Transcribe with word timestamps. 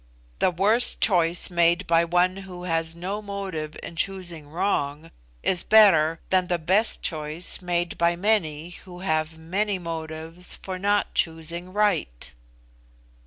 The 0.39 0.49
worst 0.49 0.99
choice 0.99 1.51
made 1.51 1.85
by 1.85 2.05
one 2.05 2.37
who 2.37 2.63
has 2.63 2.95
no 2.95 3.21
motive 3.21 3.77
in 3.83 3.95
choosing 3.95 4.47
wrong, 4.49 5.11
is 5.43 5.61
better 5.61 6.19
than 6.31 6.47
the 6.47 6.57
best 6.57 7.03
choice 7.03 7.61
made 7.61 7.99
by 7.99 8.15
many 8.15 8.71
who 8.71 9.01
have 9.01 9.37
many 9.37 9.77
motives 9.77 10.55
for 10.55 10.79
not 10.79 11.13
choosing 11.13 11.71
right." 11.71 12.33